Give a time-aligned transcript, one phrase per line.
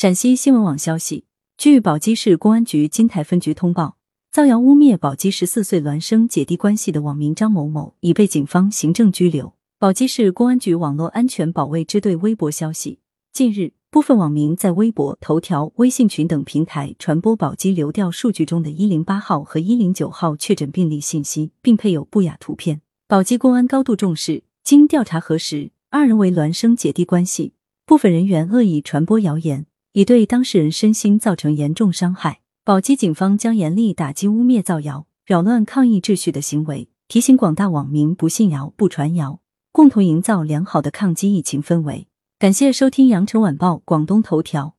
[0.00, 1.26] 陕西新闻网消息，
[1.58, 3.98] 据宝鸡市公安局金台分局通报，
[4.32, 9.52] 造谣污蔑宝鸡十四岁孪生姐弟关系的网民张某某已被警方行政拘留。
[9.78, 13.00] 宝鸡市公安局网络安全保卫支队微博消息，
[13.34, 22.80] 近日，部分网民在微博、头条、微信群等平台传播宝鸡流调数据中的一零八号和一零九号确诊病例信息，并配有不雅图片。
[23.06, 27.52] 宝鸡公安高度重视，经调查核实，二人为孪生姐弟关系。
[27.84, 29.66] 部分人员恶意传播谣言。
[29.92, 32.40] 已对当事人身心造成严重伤害。
[32.64, 39.40] 宝鸡警方将严厉打击污蔑、造谣、扰乱抗疫秩序的行为，提醒广大网民不信谣、不传谣，
[39.72, 42.06] 共同营造良好的抗击疫情氛围。
[42.38, 44.76] 感谢收听羊城晚报广东头条。